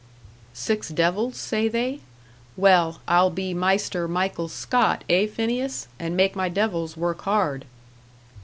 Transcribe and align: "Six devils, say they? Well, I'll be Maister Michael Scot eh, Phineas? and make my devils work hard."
"Six 0.55 0.89
devils, 0.89 1.37
say 1.37 1.67
they? 1.67 1.99
Well, 2.57 3.01
I'll 3.07 3.29
be 3.29 3.53
Maister 3.53 4.07
Michael 4.07 4.47
Scot 4.47 5.03
eh, 5.07 5.27
Phineas? 5.27 5.89
and 5.99 6.17
make 6.17 6.35
my 6.35 6.49
devils 6.49 6.97
work 6.97 7.21
hard." 7.21 7.65